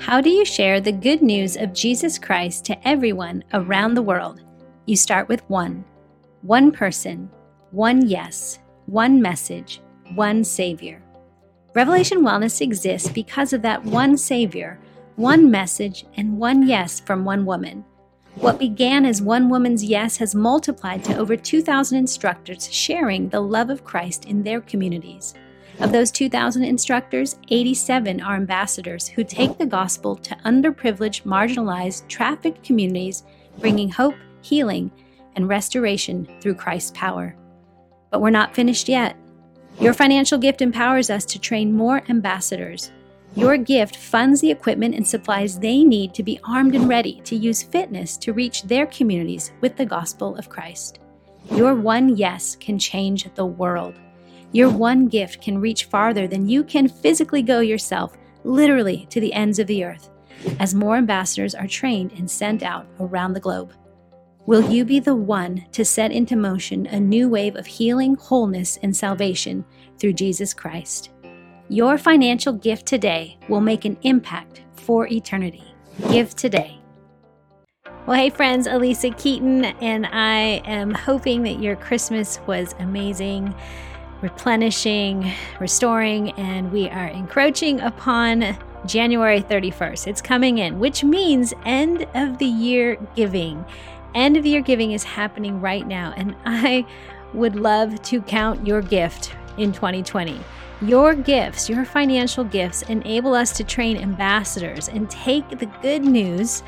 [0.00, 4.40] How do you share the good news of Jesus Christ to everyone around the world?
[4.86, 5.84] You start with one
[6.40, 7.28] one person,
[7.70, 9.82] one yes, one message,
[10.14, 11.02] one Savior.
[11.74, 14.80] Revelation Wellness exists because of that one Savior,
[15.16, 17.84] one message, and one yes from one woman.
[18.36, 23.68] What began as one woman's yes has multiplied to over 2,000 instructors sharing the love
[23.68, 25.34] of Christ in their communities.
[25.80, 32.62] Of those 2,000 instructors, 87 are ambassadors who take the gospel to underprivileged, marginalized, trafficked
[32.62, 33.22] communities,
[33.58, 34.90] bringing hope, healing,
[35.36, 37.34] and restoration through Christ's power.
[38.10, 39.16] But we're not finished yet.
[39.80, 42.92] Your financial gift empowers us to train more ambassadors.
[43.34, 47.36] Your gift funds the equipment and supplies they need to be armed and ready to
[47.36, 50.98] use fitness to reach their communities with the gospel of Christ.
[51.52, 53.94] Your one yes can change the world.
[54.52, 59.32] Your one gift can reach farther than you can physically go yourself, literally to the
[59.32, 60.10] ends of the earth,
[60.58, 63.72] as more ambassadors are trained and sent out around the globe.
[64.46, 68.78] Will you be the one to set into motion a new wave of healing, wholeness,
[68.82, 69.64] and salvation
[69.98, 71.10] through Jesus Christ?
[71.68, 75.62] Your financial gift today will make an impact for eternity.
[76.10, 76.80] Give today.
[78.06, 83.54] Well, hey, friends, Alisa Keeton, and I am hoping that your Christmas was amazing
[84.22, 90.06] replenishing, restoring, and we are encroaching upon January 31st.
[90.06, 93.64] It's coming in, which means end of the year giving.
[94.14, 96.84] End of the year giving is happening right now, and I
[97.32, 100.40] would love to count your gift in 2020.
[100.82, 106.62] Your gifts, your financial gifts, enable us to train ambassadors and take the good news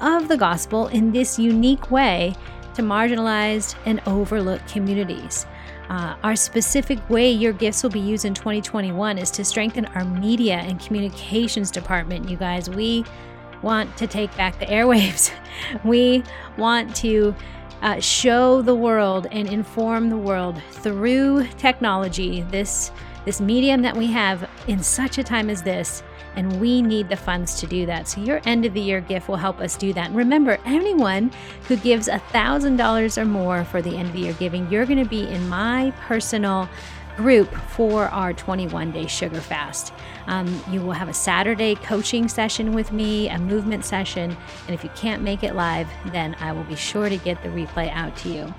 [0.00, 2.34] of the gospel in this unique way
[2.74, 5.46] to marginalized and overlooked communities.
[5.88, 10.04] Uh, our specific way your gifts will be used in 2021 is to strengthen our
[10.04, 12.68] media and communications department, you guys.
[12.68, 13.04] We
[13.62, 15.32] want to take back the airwaves.
[15.84, 16.22] we
[16.58, 17.34] want to
[17.80, 22.90] uh, show the world and inform the world through technology, this,
[23.24, 26.02] this medium that we have in such a time as this
[26.36, 28.08] and we need the funds to do that.
[28.08, 30.08] So your end of the year gift will help us do that.
[30.08, 31.30] And remember, anyone
[31.66, 35.02] who gives a $1,000 or more for the end of the year giving, you're going
[35.02, 36.68] to be in my personal
[37.18, 39.92] group for our 21 day sugar fast.
[40.28, 44.84] Um, you will have a Saturday coaching session with me, a movement session, and if
[44.84, 48.16] you can't make it live, then I will be sure to get the replay out
[48.18, 48.54] to you.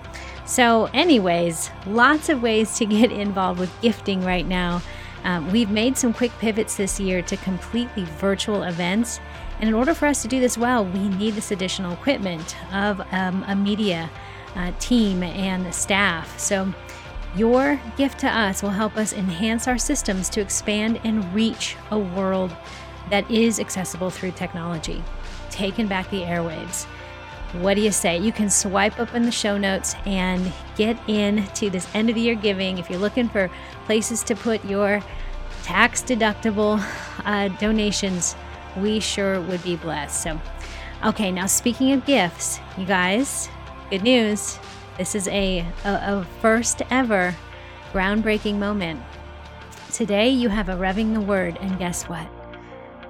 [0.45, 4.81] So, anyways, lots of ways to get involved with gifting right now.
[5.23, 9.19] Um, we've made some quick pivots this year to completely virtual events.
[9.59, 13.01] And in order for us to do this well, we need this additional equipment of
[13.11, 14.09] um, a media
[14.55, 16.39] uh, team and staff.
[16.39, 16.73] So,
[17.35, 21.99] your gift to us will help us enhance our systems to expand and reach a
[21.99, 22.55] world
[23.11, 25.03] that is accessible through technology.
[25.51, 26.87] Taking back the airwaves.
[27.53, 28.17] What do you say?
[28.19, 32.15] You can swipe up in the show notes and get in to this end of
[32.15, 32.77] the year giving.
[32.77, 33.49] If you're looking for
[33.85, 35.03] places to put your
[35.63, 36.79] tax deductible
[37.25, 38.35] uh, donations,
[38.77, 40.21] we sure would be blessed.
[40.21, 40.39] So,
[41.03, 43.49] okay, now speaking of gifts, you guys,
[43.89, 44.59] good news.
[44.99, 47.35] This is a, a, a first ever
[47.93, 49.01] groundbreaking moment.
[49.91, 52.27] Today, you have a Revving the Word, and guess what?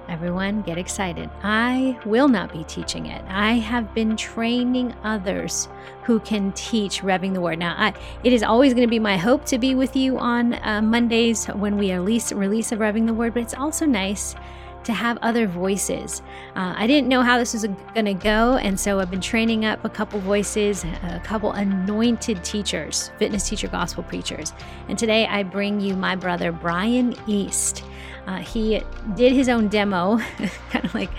[0.10, 1.30] Everyone, get excited.
[1.44, 3.24] I will not be teaching it.
[3.28, 5.70] I have been training others
[6.02, 7.60] who can teach Revving the Word.
[7.60, 7.94] Now, I,
[8.24, 11.46] it is always going to be my hope to be with you on uh, Mondays
[11.46, 14.36] when we release release of Revving the Word, but it's also nice
[14.84, 16.24] to have other voices.
[16.56, 19.66] Uh, I didn't know how this was going to go, and so I've been training
[19.66, 24.54] up a couple voices, a couple anointed teachers, fitness teacher, gospel preachers.
[24.88, 27.84] And today I bring you my brother, Brian East.
[28.30, 28.80] Uh, he
[29.16, 30.18] did his own demo,
[30.70, 31.10] kind of like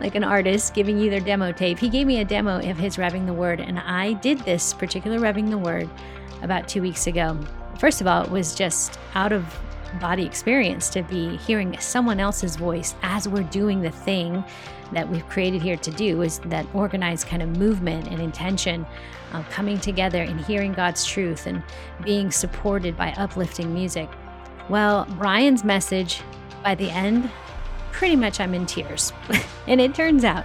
[0.00, 1.78] like an artist giving you their demo tape.
[1.78, 5.18] He gave me a demo of his revving the word, and I did this particular
[5.18, 5.88] revving the word
[6.42, 7.38] about two weeks ago.
[7.78, 9.46] First of all, it was just out of
[9.98, 14.44] body experience to be hearing someone else's voice as we're doing the thing
[14.92, 18.84] that we've created here to do is that organized kind of movement and intention
[19.32, 21.62] uh, coming together and hearing God's truth and
[22.04, 24.10] being supported by uplifting music.
[24.68, 26.22] Well, Brian's message
[26.62, 27.30] by the end,
[27.92, 29.12] pretty much I'm in tears.
[29.66, 30.44] and it turns out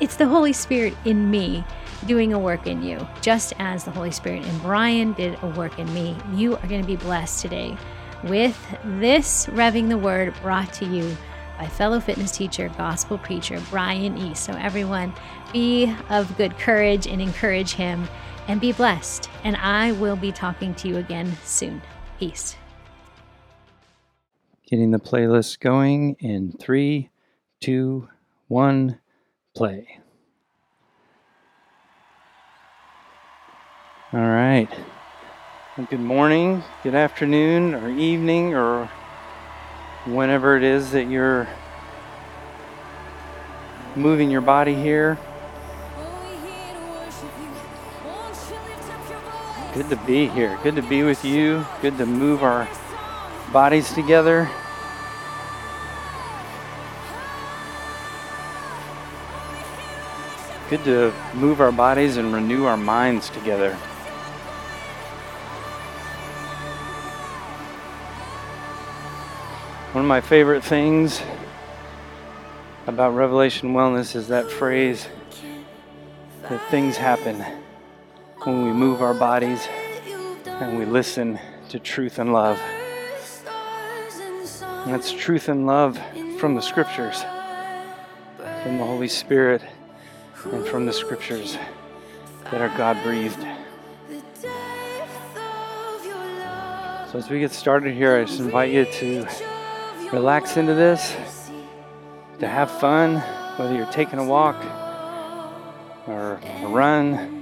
[0.00, 1.64] it's the Holy Spirit in me
[2.06, 5.78] doing a work in you, just as the Holy Spirit in Brian did a work
[5.78, 6.16] in me.
[6.32, 7.76] You are going to be blessed today
[8.24, 11.16] with this Revving the Word brought to you
[11.58, 14.44] by fellow fitness teacher, gospel preacher Brian East.
[14.44, 15.12] So, everyone,
[15.52, 18.08] be of good courage and encourage him
[18.48, 19.28] and be blessed.
[19.44, 21.82] And I will be talking to you again soon.
[22.18, 22.56] Peace.
[24.70, 27.10] Getting the playlist going in three,
[27.58, 28.08] two,
[28.46, 29.00] one,
[29.52, 29.98] play.
[34.12, 34.68] All right.
[35.88, 38.88] Good morning, good afternoon, or evening, or
[40.04, 41.48] whenever it is that you're
[43.96, 45.18] moving your body here.
[49.74, 50.56] Good to be here.
[50.62, 51.66] Good to be with you.
[51.82, 52.68] Good to move our
[53.52, 54.48] bodies together.
[60.68, 63.74] Good to move our bodies and renew our minds together.
[69.92, 71.20] One of my favorite things
[72.86, 75.08] about Revelation Wellness is that phrase
[76.42, 77.44] that things happen
[78.44, 79.66] when we move our bodies
[80.46, 82.60] and we listen to truth and love.
[84.82, 85.98] And that's truth and love
[86.38, 87.22] from the scriptures,
[88.62, 89.62] from the Holy Spirit,
[90.44, 91.58] and from the scriptures
[92.50, 93.40] that are God breathed.
[97.10, 99.26] So, as we get started here, I just invite you to
[100.12, 101.14] relax into this,
[102.38, 103.16] to have fun,
[103.56, 104.56] whether you're taking a walk
[106.06, 107.40] or a run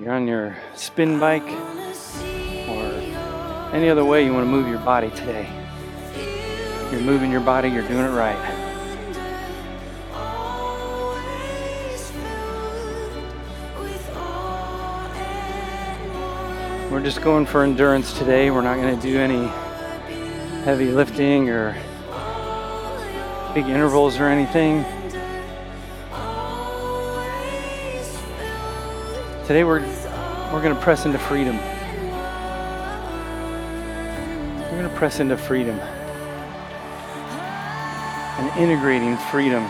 [0.00, 1.46] you're on your spin bike
[2.68, 2.92] or
[3.72, 5.61] any other way you want to move your body today.
[6.92, 8.36] You're moving your body, you're doing it right.
[16.90, 18.50] We're just going for endurance today.
[18.50, 19.46] We're not going to do any
[20.64, 21.72] heavy lifting or
[23.54, 24.84] big intervals or anything.
[29.46, 29.80] Today we're
[30.52, 31.56] we're going to press into freedom.
[34.60, 35.80] We're going to press into freedom
[38.42, 39.62] and integrating freedom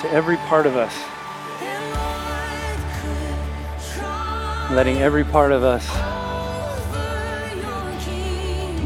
[0.00, 0.94] to every part of us.
[4.70, 5.84] Letting every part of us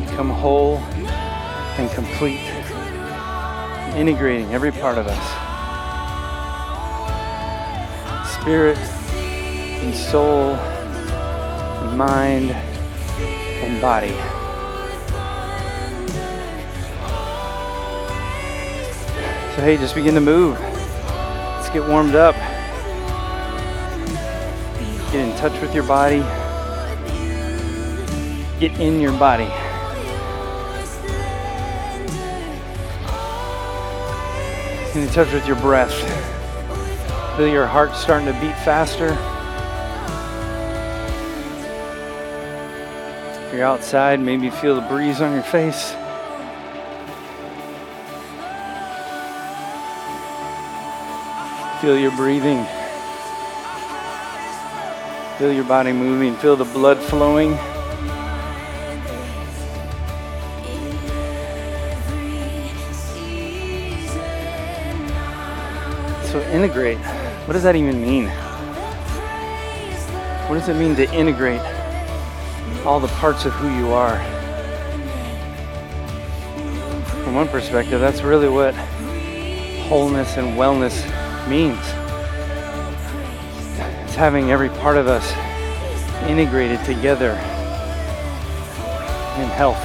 [0.08, 0.78] become whole
[1.76, 2.40] and complete.
[3.94, 5.24] Integrating every part of us.
[8.40, 14.16] Spirit, and soul, and mind, and body.
[19.56, 20.60] So, hey, just begin to move.
[20.60, 22.34] Let's get warmed up.
[25.10, 26.18] Get in touch with your body.
[28.60, 29.46] Get in your body.
[34.92, 35.94] Get in touch with your breath.
[37.38, 39.16] Feel your heart starting to beat faster.
[43.46, 45.94] If you're outside, maybe feel the breeze on your face.
[51.80, 52.64] Feel your breathing.
[55.38, 56.34] Feel your body moving.
[56.36, 57.56] Feel the blood flowing.
[66.30, 66.98] So, integrate.
[67.46, 68.28] What does that even mean?
[70.48, 71.62] What does it mean to integrate?
[72.86, 74.16] all the parts of who you are.
[77.24, 78.74] From one perspective, that's really what
[79.88, 80.94] wholeness and wellness
[81.48, 81.78] means.
[84.04, 85.32] It's having every part of us
[86.28, 87.32] integrated together
[89.38, 89.82] in health.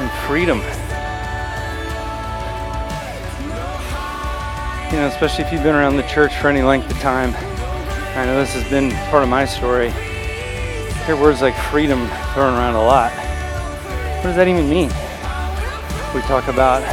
[0.00, 0.62] And freedom.
[4.90, 7.34] you know, especially if you've been around the church for any length of time.
[8.16, 9.92] I know this has been part of my story.
[11.08, 13.10] Hear words like freedom thrown around a lot.
[14.16, 14.90] What does that even mean?
[16.14, 16.84] We talk about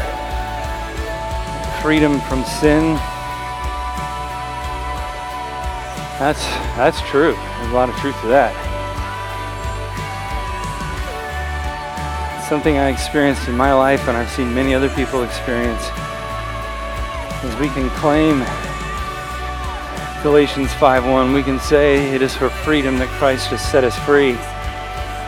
[1.83, 2.95] freedom from sin.
[6.17, 6.45] That's
[6.79, 7.33] that's true.
[7.33, 8.55] There's a lot of truth to that.
[12.47, 15.83] Something I experienced in my life and I've seen many other people experience
[17.43, 18.45] is we can claim
[20.25, 24.33] Galatians 5:1, we can say it is for freedom that Christ has set us free,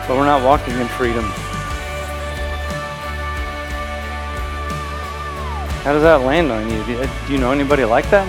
[0.08, 1.22] but we're not walking in freedom.
[5.84, 6.82] How does that land on you?
[6.84, 8.26] Do you know anybody like that?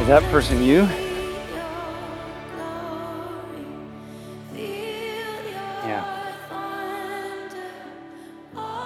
[0.00, 0.88] Is that person you?
[5.86, 6.02] Yeah.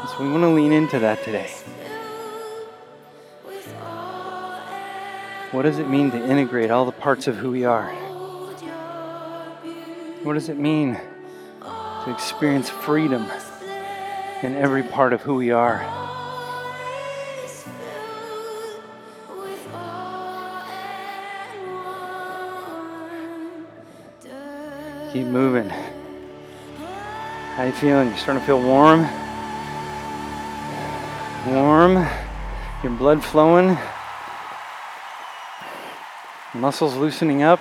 [0.09, 1.51] So we want to lean into that today.
[5.53, 7.91] What does it mean to integrate all the parts of who we are?
[10.23, 10.99] What does it mean
[11.61, 13.27] to experience freedom
[14.43, 15.81] in every part of who we are?
[25.13, 25.69] Keep moving.
[25.69, 28.09] How you feeling?
[28.09, 29.07] You're starting to feel warm?
[31.47, 32.09] Warm.
[32.83, 33.77] Your blood flowing.
[36.63, 37.59] Muscles loosening up.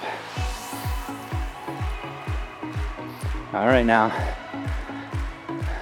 [3.51, 4.12] All right, now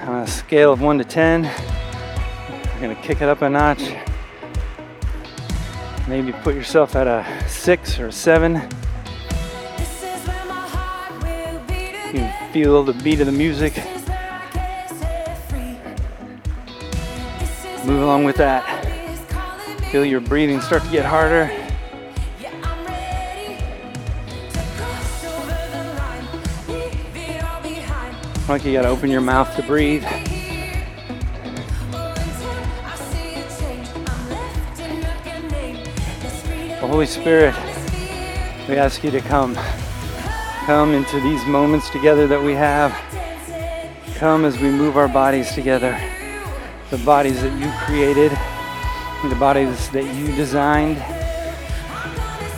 [0.03, 3.83] on a scale of one to 10, I'm gonna kick it up a notch.
[6.07, 8.53] Maybe put yourself at a six or a seven.
[12.13, 13.75] You can feel the beat of the music.
[17.85, 18.63] Move along with that.
[19.91, 21.58] Feel your breathing start to get harder.
[28.49, 30.01] Like you gotta open your mouth to breathe.
[36.71, 37.53] The Holy Spirit,
[38.67, 39.53] we ask you to come.
[40.65, 42.91] Come into these moments together that we have.
[44.15, 45.95] Come as we move our bodies together.
[46.89, 48.31] The bodies that you created,
[49.29, 50.97] the bodies that you designed,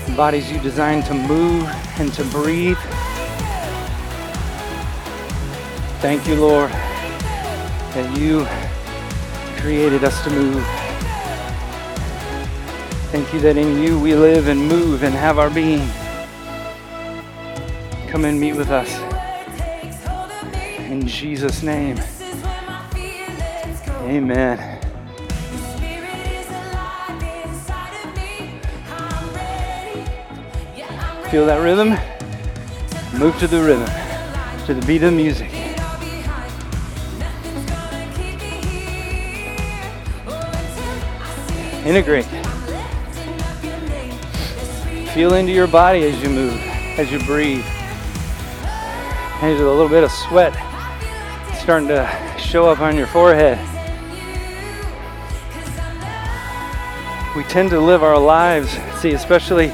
[0.08, 1.70] the bodies you designed to move
[2.00, 2.78] and to breathe.
[6.02, 8.48] Thank you, Lord, that you
[9.62, 10.66] created us to move.
[13.12, 15.88] Thank you that in you we live and move and have our being.
[18.10, 18.90] Come and meet with us.
[20.90, 22.00] In Jesus' name.
[24.02, 24.80] Amen.
[31.30, 31.90] Feel that rhythm?
[33.20, 35.61] Move to the rhythm, to the beat of the music.
[41.86, 42.26] Integrate.
[45.16, 46.54] Feel into your body as you move,
[46.98, 47.66] as you breathe.
[49.42, 50.54] There's a little bit of sweat
[51.60, 52.08] starting to
[52.38, 53.58] show up on your forehead.
[57.36, 58.70] We tend to live our lives,
[59.00, 59.72] see, especially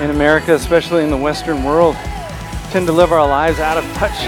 [0.00, 1.96] in America, especially in the Western world,
[2.70, 4.26] tend to live our lives out of touch,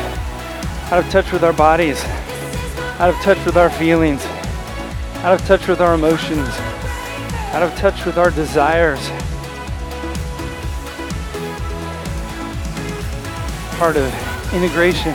[0.91, 2.03] out of touch with our bodies,
[2.99, 4.25] out of touch with our feelings,
[5.23, 6.49] out of touch with our emotions,
[7.55, 8.99] out of touch with our desires.
[13.79, 15.15] Part of integration,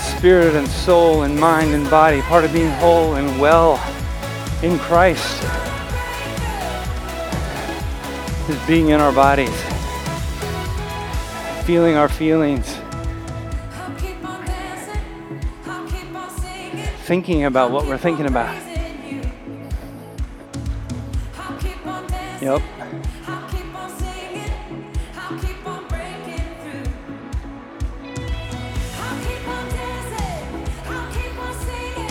[0.00, 3.74] spirit and soul and mind and body, part of being whole and well
[4.64, 5.40] in Christ.
[8.50, 9.54] Is being in our bodies,
[11.64, 12.66] feeling our feelings,
[17.04, 18.67] thinking about what we're thinking about.
[22.48, 22.62] Yep.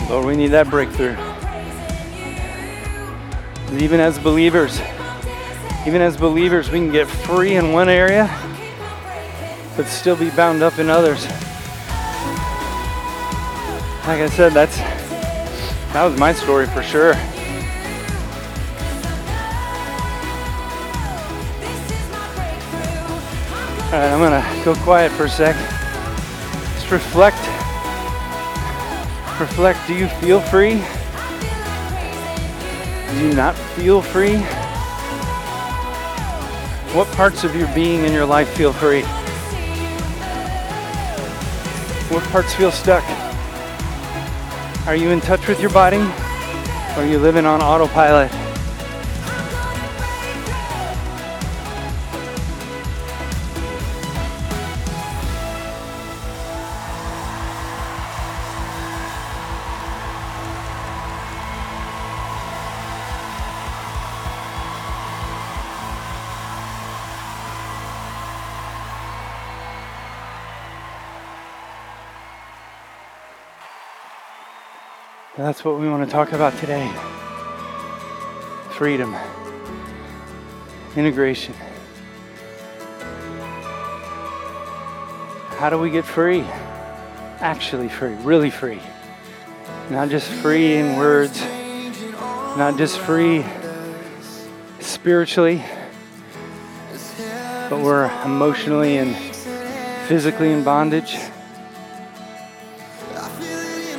[0.08, 1.16] Lord, we need that breakthrough.
[3.82, 4.80] Even as believers,
[5.88, 8.28] even as believers, we can get free in one area,
[9.76, 11.24] but still be bound up in others.
[14.06, 14.76] Like I said, that's
[15.92, 17.14] that was my story for sure.
[23.88, 25.56] All right, I'm gonna go quiet for a sec.
[26.74, 27.38] Just reflect.
[29.40, 29.78] Reflect.
[29.86, 30.74] Do you feel free?
[33.10, 34.36] Do you not feel free?
[36.94, 39.04] What parts of your being in your life feel free?
[42.12, 43.04] What parts feel stuck?
[44.86, 46.02] Are you in touch with your body?
[46.94, 48.30] Or are you living on autopilot?
[75.48, 76.92] That's what we want to talk about today
[78.68, 79.16] freedom,
[80.94, 81.54] integration.
[85.56, 86.42] How do we get free?
[87.40, 88.82] Actually, free, really free.
[89.88, 91.40] Not just free in words,
[92.58, 93.42] not just free
[94.80, 95.64] spiritually,
[97.70, 99.16] but we're emotionally and
[100.08, 101.16] physically in bondage,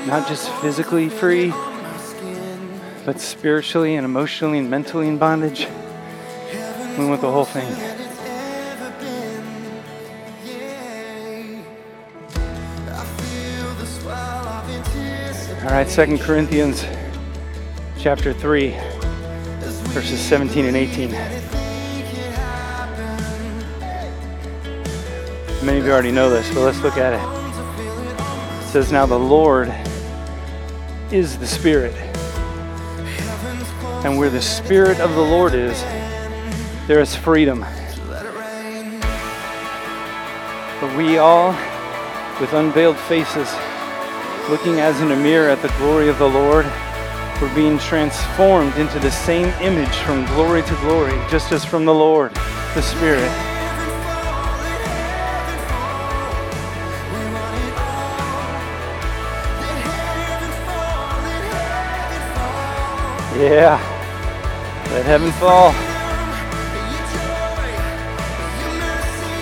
[0.09, 1.53] not just physically free,
[3.05, 5.67] but spiritually and emotionally and mentally in bondage.
[6.97, 7.71] We want the whole thing.
[15.63, 16.83] All right, Second Corinthians
[17.99, 18.71] chapter 3,
[19.89, 21.11] verses 17 and 18.
[25.63, 28.63] Many of you already know this, but let's look at it.
[28.63, 29.71] It says, Now the Lord
[31.11, 31.95] is the Spirit.
[34.05, 35.81] And where the Spirit of the Lord is,
[36.87, 37.65] there is freedom.
[40.79, 41.51] But we all,
[42.39, 43.51] with unveiled faces,
[44.49, 46.65] looking as in a mirror at the glory of the Lord,
[47.41, 51.93] we're being transformed into the same image from glory to glory, just as from the
[51.93, 52.33] Lord,
[52.75, 53.48] the Spirit.
[63.39, 63.79] Yeah.
[64.91, 65.71] Let heaven fall.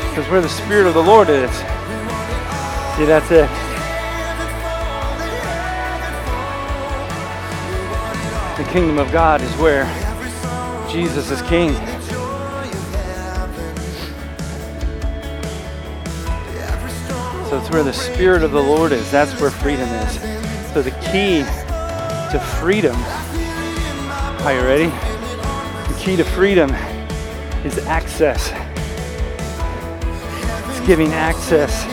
[0.10, 1.50] Because where the Spirit of the Lord is,
[2.96, 3.50] see, that's it.
[8.58, 9.86] The kingdom of God is where
[10.92, 11.74] Jesus is king.
[17.50, 19.10] So it's where the Spirit of the Lord is.
[19.10, 20.20] That's where freedom is.
[20.74, 21.40] So the key
[22.32, 22.96] to freedom,
[24.42, 24.86] are you ready?
[24.86, 26.70] The key to freedom
[27.66, 28.52] is access.
[30.70, 31.84] It's giving access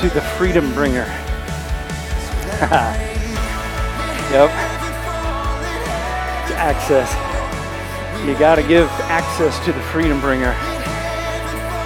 [0.00, 1.06] to the freedom bringer.
[4.30, 4.50] yep.
[6.42, 7.10] It's access.
[8.26, 10.52] You got to give access to the freedom bringer.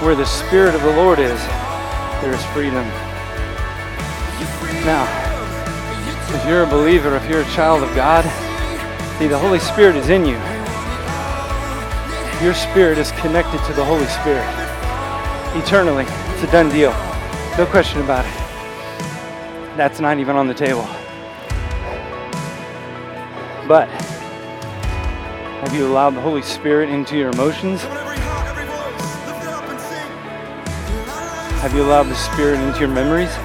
[0.03, 1.41] Where the Spirit of the Lord is,
[2.23, 2.87] there is freedom.
[4.85, 5.07] Now,
[6.35, 8.25] if you're a believer, if you're a child of God,
[9.21, 10.39] see, the Holy Spirit is in you.
[12.43, 14.49] Your spirit is connected to the Holy Spirit
[15.63, 16.07] eternally.
[16.33, 16.93] It's a done deal.
[17.59, 18.33] No question about it.
[19.77, 20.89] That's not even on the table.
[23.69, 23.89] But
[25.61, 27.83] have you allowed the Holy Spirit into your emotions?
[31.61, 33.37] Have you allowed the Spirit into your memories?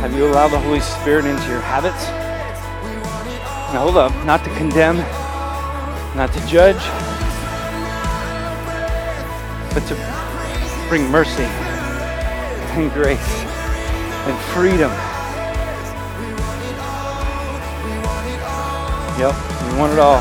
[0.00, 2.06] Have you allowed the Holy Spirit into your habits?
[3.72, 4.98] Now hold up, not to condemn,
[6.16, 6.78] not to judge,
[9.74, 11.42] but to bring mercy
[12.78, 13.18] and grace
[14.28, 14.92] and freedom.
[19.18, 19.34] Yep,
[19.72, 20.20] we want it all.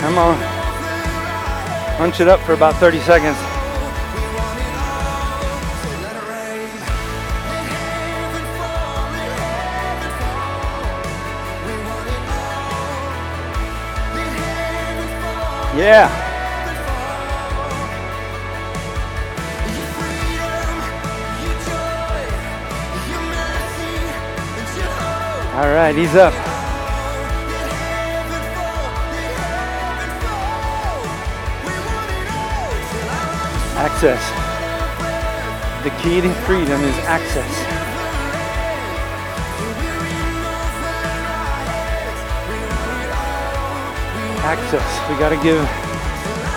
[0.00, 0.57] Come on.
[1.98, 3.36] Hunch it up for about 30 seconds.
[15.76, 16.08] Yeah.
[25.56, 26.47] All right, he's up.
[33.78, 34.20] Access.
[35.84, 37.48] The key to freedom is access.
[44.42, 45.08] Access.
[45.08, 45.64] We got to give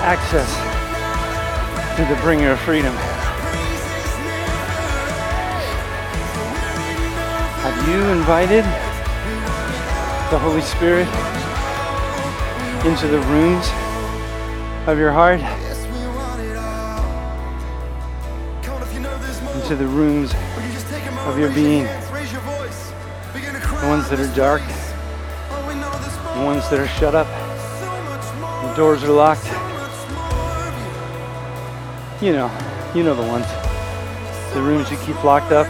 [0.02, 0.50] access
[1.98, 2.96] to the bringer of freedom.
[7.62, 8.64] Have you invited
[10.32, 11.08] the Holy Spirit
[12.84, 13.68] into the rooms
[14.88, 15.61] of your heart?
[19.72, 20.34] Into the rooms
[21.26, 21.86] of your being.
[21.86, 24.62] The ones that are dark,
[25.48, 27.28] the ones that are shut up,
[28.68, 29.46] the doors are locked.
[32.22, 32.52] You know,
[32.94, 33.48] you know the ones.
[34.54, 35.68] The rooms you keep locked up.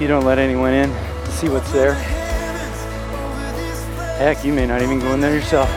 [0.00, 1.94] You don't let anyone in to see what's there.
[4.18, 5.70] Heck, you may not even go in there yourself.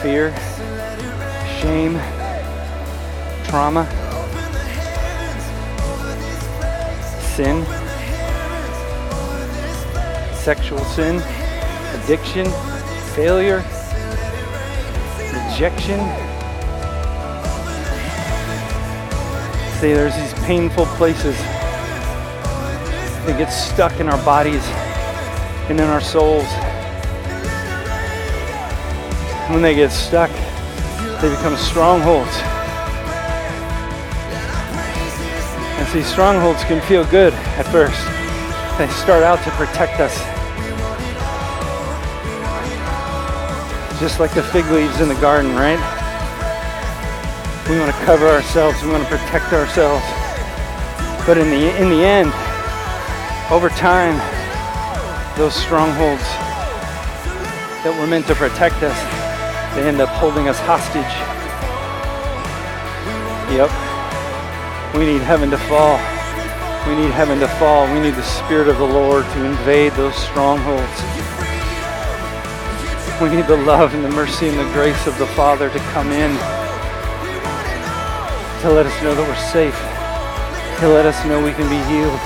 [0.00, 0.32] Fear,
[1.62, 1.94] shame,
[3.44, 3.86] trauma,
[7.36, 7.64] sin,
[10.34, 11.22] sexual sin,
[11.94, 12.46] addiction,
[13.14, 13.58] failure,
[15.32, 16.00] rejection.
[19.78, 21.36] See, there's these painful places
[23.24, 24.64] They get stuck in our bodies
[25.70, 26.48] and in our souls.
[29.48, 30.30] When they get stuck,
[31.22, 32.36] they become strongholds.
[35.78, 38.02] And see, strongholds can feel good at first.
[38.76, 40.18] They start out to protect us.
[44.00, 45.78] Just like the fig leaves in the garden, right?
[47.70, 50.04] We want to cover ourselves, we want to protect ourselves.
[51.24, 52.32] But in the in the end,
[53.48, 54.18] over time,
[55.38, 56.26] those strongholds
[57.84, 59.21] that were meant to protect us,
[59.74, 61.14] they end up holding us hostage.
[63.52, 63.70] Yep.
[64.94, 65.96] We need heaven to fall.
[66.86, 67.86] We need heaven to fall.
[67.92, 70.82] We need the Spirit of the Lord to invade those strongholds.
[73.20, 76.10] We need the love and the mercy and the grace of the Father to come
[76.12, 76.36] in
[78.62, 79.74] to let us know that we're safe,
[80.80, 82.20] to let us know we can be healed,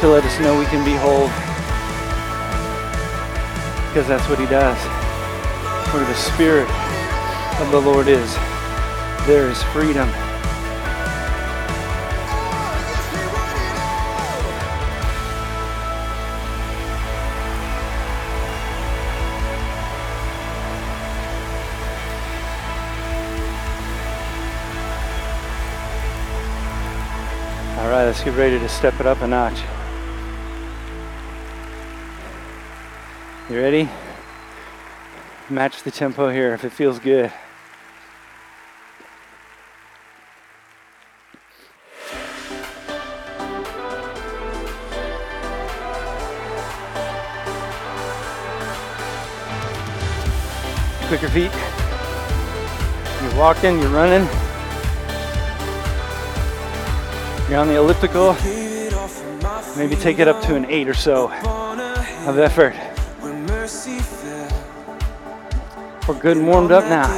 [0.00, 1.28] to let us know we can be whole.
[3.88, 5.05] Because that's what He does.
[5.96, 6.68] Where the Spirit
[7.58, 8.34] of the Lord is,
[9.26, 10.06] there is freedom.
[27.78, 29.58] All right, let's get ready to step it up a notch.
[33.48, 33.88] You ready?
[35.48, 37.32] Match the tempo here if it feels good.
[51.06, 51.52] Quicker feet.
[53.22, 54.28] You're walking, you're running.
[57.48, 58.34] You're on the elliptical.
[59.76, 61.30] Maybe take it up to an eight or so
[62.26, 62.74] of effort.
[66.08, 67.08] We're good and warmed up now.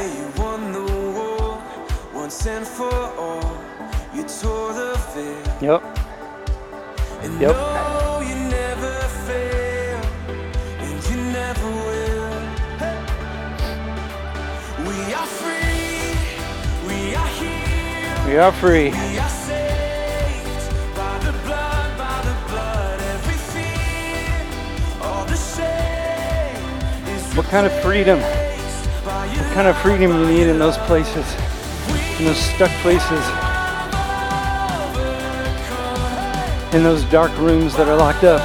[5.61, 5.83] Yep.
[7.39, 7.57] Yep.
[18.27, 18.91] We are free.
[27.37, 28.38] What kind of freedom?
[29.55, 31.27] Kind of freedom you need in those places,
[32.21, 33.25] in those stuck places,
[36.73, 38.41] in those dark rooms that are locked up.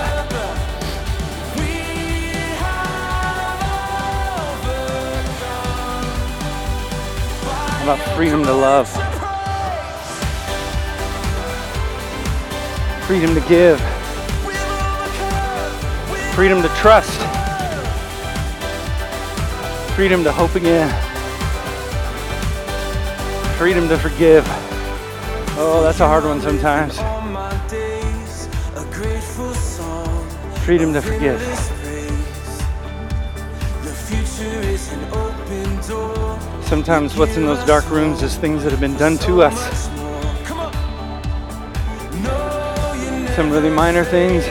[7.83, 8.89] About freedom to love?
[13.05, 13.79] Freedom to give.
[16.33, 17.22] Freedom to trust
[19.95, 20.89] freedom to hope again,
[23.58, 24.43] freedom to forgive.
[25.56, 26.97] Oh, that's a hard one sometimes.
[30.65, 31.39] Freedom to forgive.
[36.65, 39.84] Sometimes what's in those dark rooms is things that have been done to us.
[43.36, 44.43] Some really minor things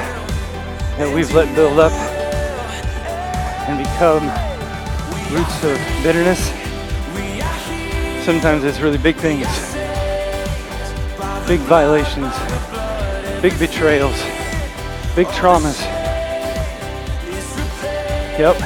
[0.98, 1.92] that we've let build up
[3.68, 4.28] and become
[5.32, 6.50] roots of bitterness.
[8.22, 9.46] Sometimes it's really big things,
[11.48, 12.34] big violations,
[13.40, 14.16] big betrayals,
[15.16, 15.80] big traumas.
[18.38, 18.56] Yep,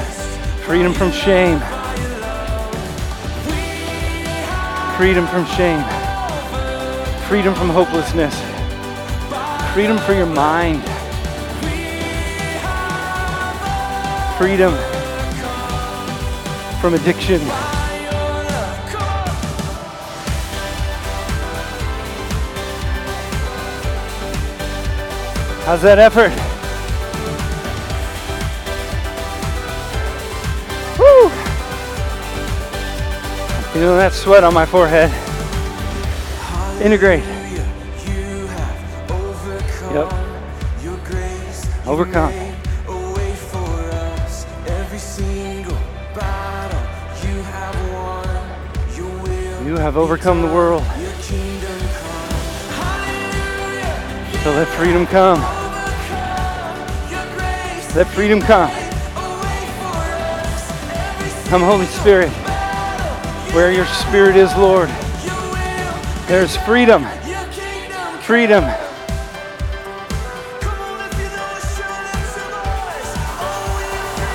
[0.64, 1.61] freedom from shame.
[4.96, 5.85] Freedom from shame.
[7.29, 8.35] Freedom from hopelessness.
[9.72, 10.83] Freedom for your mind.
[14.37, 14.74] Freedom
[16.87, 17.40] from addiction.
[25.64, 26.31] How's that effort?
[30.96, 31.29] Woo!
[33.72, 35.11] Feeling that sweat on my forehead.
[36.81, 37.25] Integrate.
[39.92, 40.12] Yep.
[41.88, 42.46] Overcome.
[49.87, 50.83] have overcome the world.
[54.42, 55.38] So let freedom come.
[57.94, 58.68] Let freedom come.
[61.46, 62.31] Come, Holy Spirit.
[63.55, 64.88] Where your spirit is, Lord,
[66.27, 67.05] there's freedom.
[68.22, 68.64] Freedom.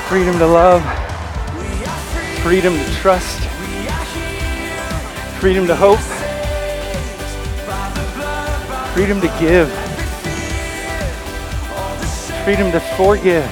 [0.07, 0.81] Freedom to love.
[2.41, 3.50] Freedom to trust
[5.41, 5.97] freedom to hope,
[8.93, 9.67] freedom to give,
[12.45, 13.43] freedom to forgive,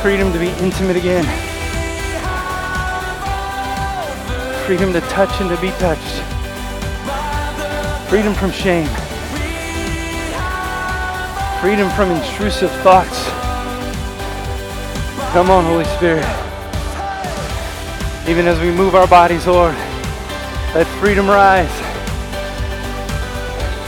[0.00, 1.26] freedom to be intimate again,
[4.64, 6.22] freedom to touch and to be touched,
[8.08, 8.88] freedom from shame.
[11.60, 13.28] Freedom from intrusive thoughts.
[15.34, 16.49] Come on, Holy Spirit.
[18.30, 19.74] Even as we move our bodies, Lord,
[20.72, 21.68] let freedom rise.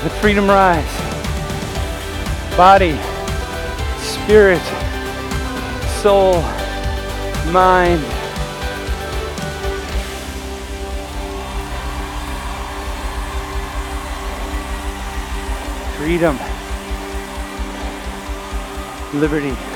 [0.02, 0.85] Let freedom rise.
[2.57, 2.98] Body,
[4.00, 4.61] spirit,
[6.02, 6.42] soul,
[7.52, 8.02] mind.
[15.98, 16.37] Freedom
[19.14, 19.71] liberty.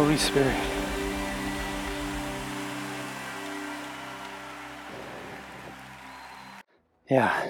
[0.00, 0.56] Holy Spirit.
[7.10, 7.46] Yeah.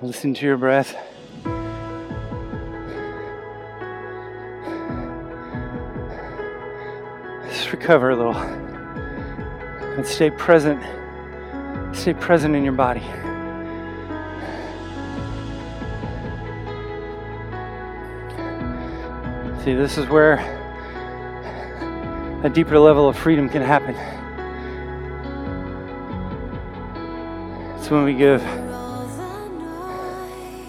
[0.00, 0.96] Listen to your breath.
[7.50, 8.34] Just recover a little.
[8.34, 10.82] And stay present.
[11.94, 13.02] Stay present in your body.
[19.64, 20.38] See, this is where
[22.42, 23.94] a deeper level of freedom can happen.
[27.78, 28.42] It's when we give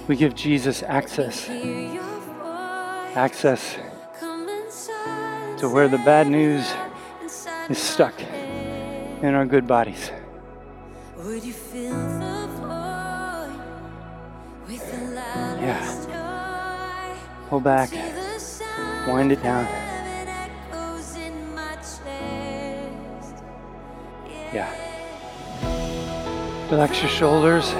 [0.09, 1.47] we give Jesus access.
[3.15, 3.77] Access
[4.19, 6.69] to where the bad news
[7.69, 10.11] is stuck in our good bodies.
[15.61, 15.85] Yeah.
[17.47, 18.00] Hold back.
[19.07, 19.65] Wind it down.
[24.53, 24.69] Yeah.
[26.69, 27.71] Relax your shoulders.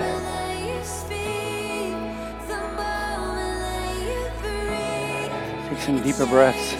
[5.69, 6.73] Take some deeper breaths.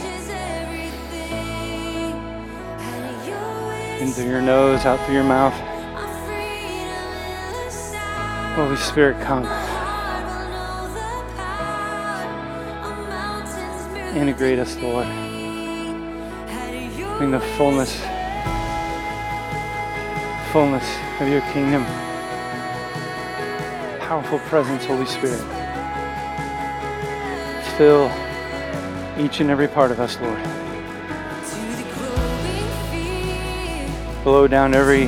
[4.02, 5.54] In through your nose, out through your mouth.
[8.56, 9.71] Holy Spirit, come.
[14.16, 15.08] Integrate us, Lord.
[17.18, 17.96] Bring the fullness,
[20.52, 20.84] fullness
[21.22, 21.86] of your kingdom.
[24.00, 25.40] Powerful presence, Holy Spirit.
[27.78, 28.12] Fill
[29.18, 30.44] each and every part of us, Lord.
[34.26, 35.08] Blow down every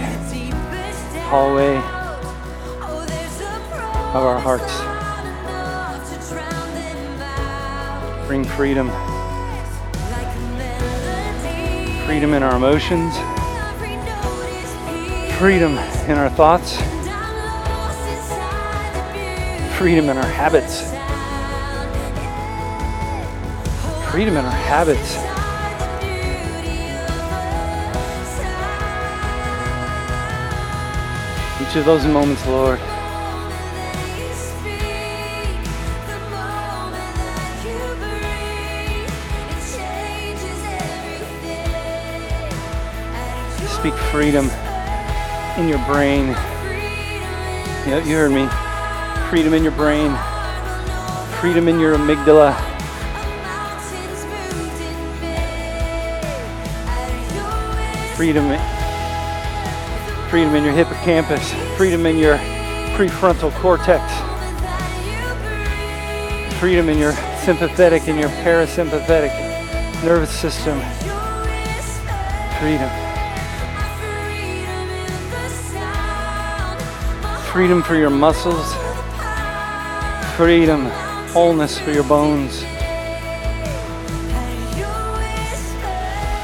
[1.27, 1.75] hallway
[4.13, 4.92] of our hearts.
[8.33, 8.89] Bring freedom.
[12.07, 13.13] Freedom in our emotions,
[15.37, 15.77] freedom
[16.09, 16.77] in our thoughts,
[19.77, 20.81] freedom in our habits,
[24.11, 25.13] freedom in our habits.
[31.61, 32.79] Each of those moments, Lord.
[44.13, 44.47] Freedom
[45.57, 46.27] in your brain.
[47.87, 48.47] Yeah, you heard me.
[49.31, 50.15] Freedom in your brain.
[51.41, 52.53] Freedom in your amygdala.
[58.15, 58.45] Freedom,
[60.29, 61.51] freedom in your hippocampus.
[61.75, 62.37] Freedom in your
[62.95, 64.13] prefrontal cortex.
[66.59, 69.33] Freedom in your sympathetic and your parasympathetic
[70.03, 70.79] nervous system.
[72.59, 73.02] Freedom.
[77.53, 78.73] Freedom for your muscles,
[80.35, 80.87] freedom,
[81.33, 82.63] wholeness for your bones.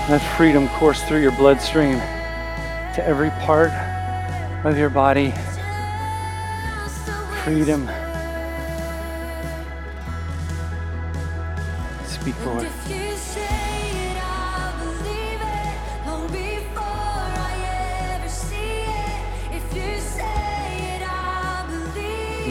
[0.08, 3.72] Let freedom course through your bloodstream to every part
[4.64, 5.34] of your body.
[7.44, 7.90] Freedom.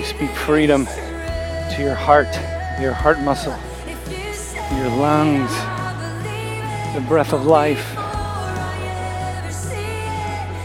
[0.08, 2.34] Speak freedom to your heart,
[2.80, 3.54] your heart muscle,
[4.78, 5.52] your lungs,
[6.94, 7.94] the breath of life.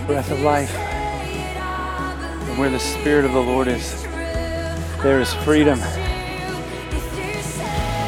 [0.07, 0.73] Breath of life.
[0.73, 4.01] And where the Spirit of the Lord is,
[5.03, 5.79] there is freedom.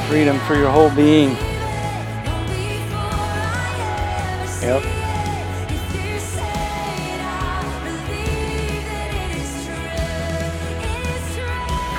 [0.08, 1.32] Freedom for your whole being.
[4.62, 4.95] Yep.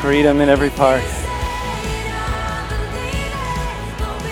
[0.06, 1.02] Freedom in every part.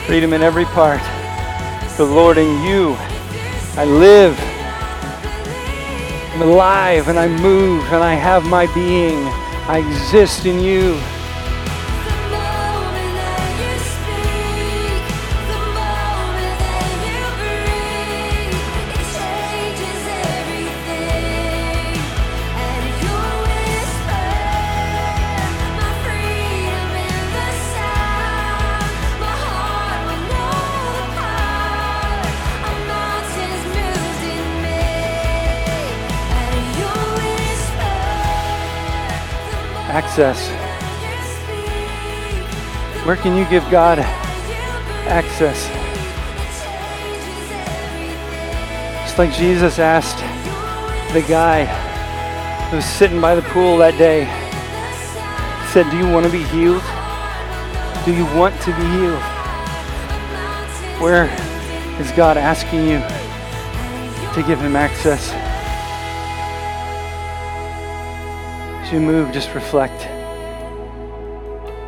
[0.07, 1.01] Freedom in every part.
[1.97, 2.95] The Lord in you.
[3.77, 4.39] I live.
[6.33, 9.19] I'm alive and I move and I have my being.
[9.67, 10.97] I exist in you.
[40.17, 40.49] Access.
[43.05, 43.99] Where can you give God
[45.09, 45.67] access?
[49.03, 50.19] Just like Jesus asked
[51.15, 51.65] the guy
[52.71, 54.27] who was sitting by the pool that day,
[55.63, 56.85] he said, Do you want to be healed?
[58.05, 59.23] Do you want to be healed?
[61.03, 61.25] Where
[62.01, 63.01] is God asking you
[64.33, 65.44] to give him access?
[68.95, 70.07] You move, just reflect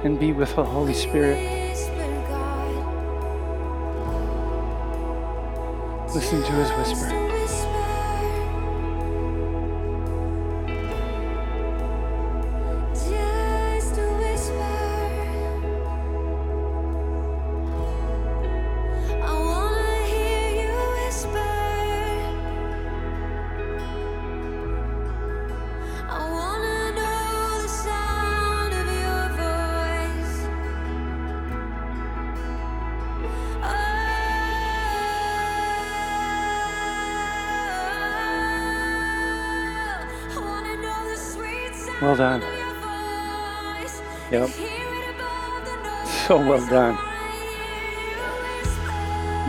[0.05, 1.39] and be with the Holy Spirit.
[6.13, 7.26] Listen to his whisper.
[42.17, 42.43] Well done.
[44.33, 44.49] Yep.
[46.27, 46.97] So well done.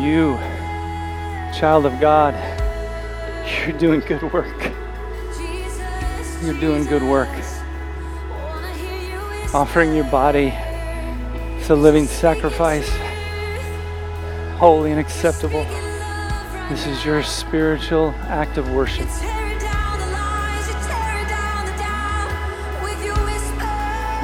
[0.03, 0.35] You,
[1.57, 2.35] child of God,
[3.65, 4.73] you're doing good work.
[6.43, 7.29] You're doing good work.
[9.53, 12.89] Offering your body as a living sacrifice,
[14.57, 15.63] holy and acceptable.
[16.69, 19.07] This is your spiritual act of worship.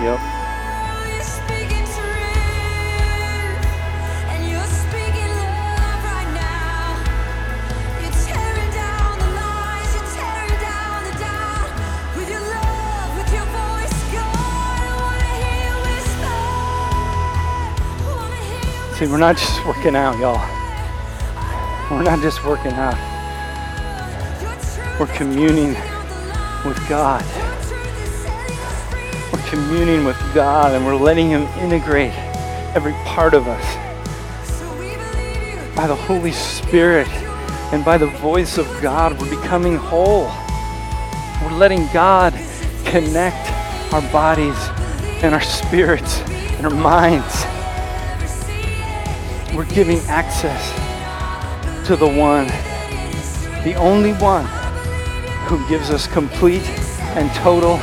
[0.04, 0.20] Yep.
[18.98, 20.36] See, we're not just working out, y'all.
[21.90, 22.98] We're not just working out.
[25.00, 25.76] We're communing
[26.66, 27.43] with God
[29.54, 32.12] communing with God and we're letting Him integrate
[32.74, 33.76] every part of us
[35.76, 37.08] by the Holy Spirit
[37.72, 39.22] and by the voice of God.
[39.22, 40.32] We're becoming whole.
[41.44, 42.34] We're letting God
[42.84, 43.48] connect
[43.94, 44.58] our bodies
[45.22, 46.22] and our spirits
[46.58, 47.46] and our minds.
[49.56, 50.68] We're giving access
[51.86, 52.48] to the one,
[53.64, 54.48] the only one
[55.46, 56.68] who gives us complete
[57.14, 57.78] and total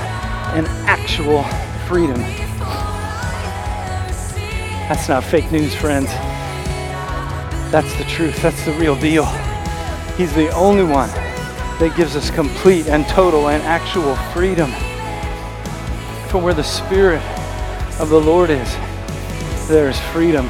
[0.53, 1.45] and actual
[1.91, 2.21] freedom.
[4.87, 6.07] That's not fake news, friends.
[7.73, 8.41] That's the truth.
[8.41, 9.25] That's the real deal.
[10.17, 11.09] He's the only one
[11.81, 14.71] that gives us complete and total and actual freedom.
[16.29, 17.23] For where the Spirit
[17.99, 18.73] of the Lord is,
[19.67, 20.47] there is freedom,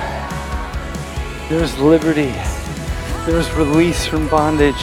[1.49, 2.35] there is liberty,
[3.25, 4.83] there is release from bondage,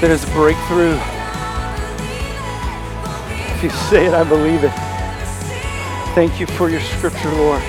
[0.00, 1.00] there is breakthrough.
[3.56, 4.87] If you say it, I believe it.
[6.18, 7.62] Thank you for your scripture, Lord.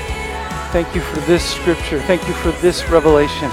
[0.71, 2.01] Thank you for this scripture.
[2.01, 3.47] Thank you for this revelation.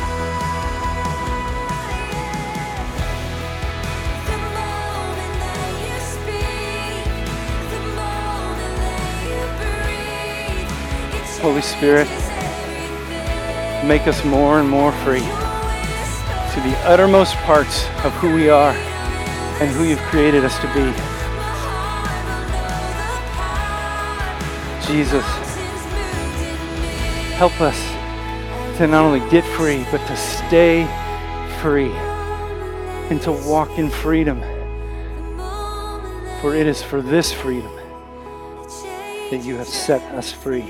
[11.42, 12.08] Holy Spirit,
[13.86, 18.72] make us more and more free to the uttermost parts of who we are
[19.60, 21.05] and who you've created us to be.
[24.86, 25.24] Jesus,
[27.34, 27.76] help us
[28.78, 30.84] to not only get free, but to stay
[31.60, 31.90] free
[33.10, 34.40] and to walk in freedom.
[36.40, 37.74] For it is for this freedom
[39.30, 40.64] that you have set us free.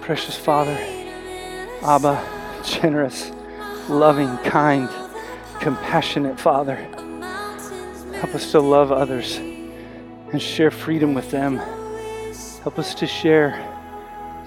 [0.00, 0.78] Precious Father,
[1.82, 2.24] Abba,
[2.64, 3.32] generous,
[3.88, 4.88] loving, kind,
[5.60, 6.88] compassionate Father,
[8.20, 11.56] help us to love others and share freedom with them.
[12.62, 13.64] Help us to share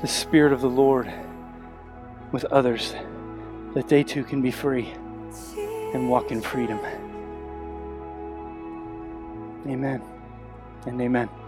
[0.01, 1.11] the Spirit of the Lord
[2.31, 2.93] with others
[3.73, 4.93] that they too can be free
[5.93, 6.79] and walk in freedom.
[9.67, 10.01] Amen
[10.85, 11.40] and amen.